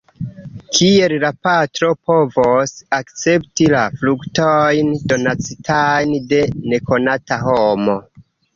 [0.77, 6.43] Kiel la patro povos akcepti la fruktojn, donacitajn de
[6.75, 8.01] nekonata homo.